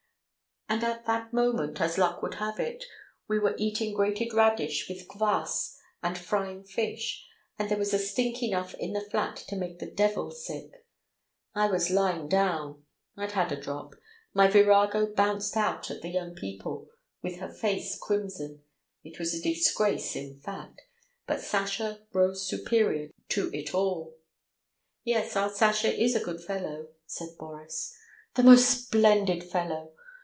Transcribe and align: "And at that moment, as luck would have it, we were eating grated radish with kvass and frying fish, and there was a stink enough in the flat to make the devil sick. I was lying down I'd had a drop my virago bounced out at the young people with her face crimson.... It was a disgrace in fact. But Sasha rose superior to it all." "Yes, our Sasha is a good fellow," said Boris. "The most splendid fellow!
"And 0.73 0.85
at 0.85 1.05
that 1.05 1.33
moment, 1.33 1.81
as 1.81 1.97
luck 1.97 2.21
would 2.23 2.35
have 2.35 2.57
it, 2.57 2.85
we 3.27 3.37
were 3.37 3.55
eating 3.57 3.93
grated 3.93 4.33
radish 4.33 4.87
with 4.87 5.05
kvass 5.09 5.75
and 6.01 6.17
frying 6.17 6.63
fish, 6.63 7.27
and 7.59 7.69
there 7.69 7.77
was 7.77 7.93
a 7.93 7.99
stink 7.99 8.41
enough 8.41 8.73
in 8.75 8.93
the 8.93 9.01
flat 9.11 9.35
to 9.49 9.57
make 9.57 9.79
the 9.79 9.91
devil 9.91 10.31
sick. 10.31 10.69
I 11.53 11.67
was 11.69 11.89
lying 11.89 12.29
down 12.29 12.85
I'd 13.17 13.33
had 13.33 13.51
a 13.51 13.59
drop 13.59 13.95
my 14.33 14.47
virago 14.47 15.07
bounced 15.13 15.57
out 15.57 15.91
at 15.91 16.01
the 16.01 16.07
young 16.07 16.35
people 16.35 16.87
with 17.21 17.39
her 17.41 17.49
face 17.51 17.99
crimson.... 17.99 18.63
It 19.03 19.19
was 19.19 19.33
a 19.33 19.41
disgrace 19.43 20.15
in 20.15 20.39
fact. 20.39 20.81
But 21.27 21.41
Sasha 21.41 22.05
rose 22.13 22.47
superior 22.47 23.09
to 23.27 23.53
it 23.53 23.73
all." 23.75 24.15
"Yes, 25.03 25.35
our 25.35 25.49
Sasha 25.49 25.93
is 25.93 26.15
a 26.15 26.23
good 26.23 26.39
fellow," 26.41 26.87
said 27.05 27.31
Boris. 27.37 27.93
"The 28.35 28.43
most 28.43 28.69
splendid 28.85 29.43
fellow! 29.43 29.95